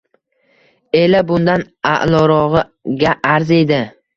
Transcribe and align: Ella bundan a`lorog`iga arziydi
Ella 1.01 1.21
bundan 1.33 1.65
a`lorog`iga 1.91 3.17
arziydi 3.37 3.83